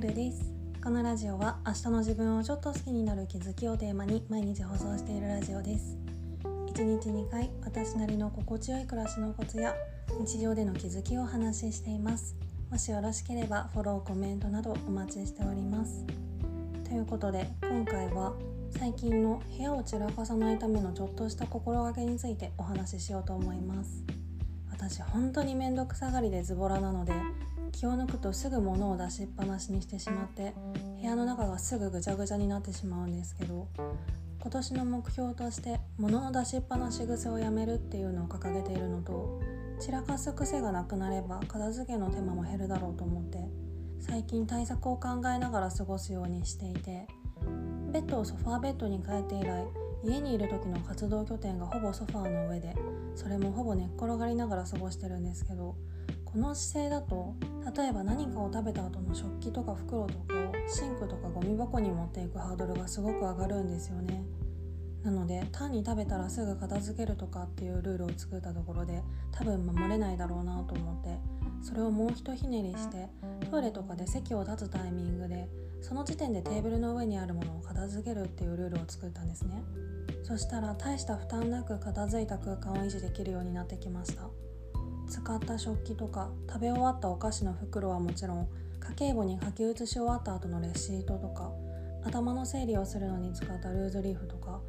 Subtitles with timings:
[0.00, 0.52] ルルです。
[0.82, 5.96] このラジオは明日の自分をちょっと好きになる気づきをテーマに毎日放送しているラジオです。
[6.44, 9.74] 1日2回私なりの心地よい暮らしのコツや
[10.20, 12.36] 日常での気づきをお話ししています。
[12.70, 16.04] もしよろしければフォローコメントなどお待ちしております。
[16.84, 18.34] ということで今回は
[18.70, 24.04] 最近の部屋を散らかさないためのちょっとした心がけについてお話ししようと思います。
[24.70, 27.12] 私本当に面倒くさがりでズボラなので
[27.70, 30.54] 気を抜くとすぐ物を出しっぱなしにしてしまって
[31.00, 33.68] 部屋の中がすぐぐちゃぐちゃになってしまうんですけど
[34.40, 39.40] 今年の目標として物の出しっぱなし癖をやめるっていうのを掲げているのと
[39.80, 43.38] 散らかす癖がなくなれば片付けの手間も減るだろうと思って
[44.00, 47.06] 最近対策を考えながら過ごすようにしていて
[47.92, 49.64] ベッドをソファーベッドに変えて以来
[50.04, 52.74] 家にいる時の活動拠点がほぼソファーの上で
[53.14, 55.74] それもほぼ寝っ転がりながら過ごしてるんですけど
[56.30, 57.34] この姿勢だと
[57.74, 64.22] 例えば何かを食べた後の食器とか袋とかをシンクとかゴミ箱に持っていくハードルがすごく上がるんですよね。
[65.02, 71.18] なので単に食べたらすぐ片付けるとかっていうルールを作ったところで多分守れないだろうなと思って
[71.62, 73.08] それをもうひとひねりして
[73.50, 75.48] トイレとかで席を立つタイミングで
[75.80, 79.62] その時点でテーブルの上にあるものを片付けるっていうルールを作ったんですね。
[80.24, 84.28] そしたら大した負担なく片付いた空間を維持できるようになってきました。
[85.08, 88.48] 使った食器とか食べ終わったお菓子の袋はもちろん
[88.80, 91.50] 家計簿に書き写し終わった後のレシートとか
[92.04, 94.60] 頭の整理をするのに使ったルーズリーフとか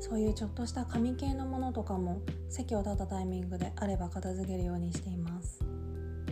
[0.00, 5.60] そういうちょっとした紙系のものとかも席を立ったタイミングであれば片付けるようにしています。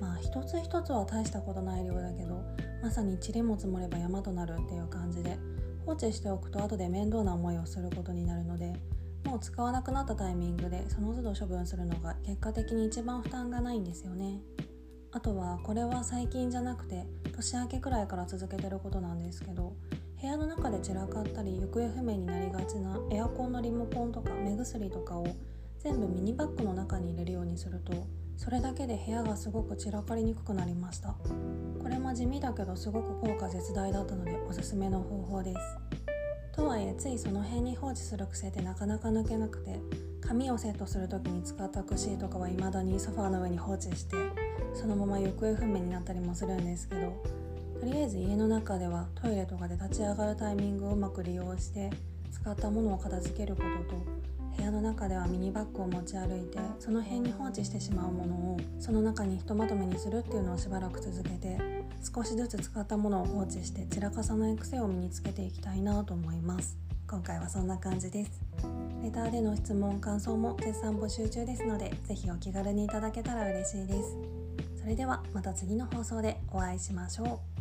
[0.00, 2.42] まあ一つ一つは大したことない量だけど
[2.82, 5.36] まさに塵も積もれば山となるっていう感じで
[5.84, 8.74] 放置しておくと後で面倒な思いをすることになるので
[9.28, 14.40] もう使わなくなったタイミングでその都度処分するのが結果的に一番負担がないんですよね。
[15.12, 19.74] あとはこれは最近じゃなくて年明けくらいから続けてることなんですけど
[20.20, 25.26] 部屋の中で散らかったり行方不明になりがちなエアコンのリモコンとか目薬とかを
[25.78, 31.16] 全部ミニバッグの中に入れるようにするとそれだけで部屋がすごく散らかりにくくなりました。
[31.82, 35.87] これも地味だけどすごく効果絶大だったのでおすすめの方法です。
[36.58, 39.78] とはいえついその辺に放置する癖ってなかなか抜けなくて
[40.20, 44.16] 髪をセットする時に使った櫛とかは未だにソファーの上に放置して
[44.74, 47.22] そのまま行方不明になったりもするんですけど
[47.78, 51.90] とりあえず家の中ではトイレとかで立ち上がるタイミングをうまく利用して
[52.32, 54.02] 使ったものを片付けることと
[54.58, 61.58] 部屋の中ではミニバッグを持ち歩いてその辺に放置してしまうものをその中にひとまとめにするっていうのをしばらく続けて
[62.14, 66.76] 少しずつ使ったものを放置して散らかさない癖を身につけていきたいなと思います。
[67.08, 68.42] 今回はそんな感じです。
[69.02, 74.16] レターでの質問感想も絶賛募集中ですので是非お気軽にいただけたら嬉しいです。
[74.80, 77.57] それではまた次の放送でお会いしましょう。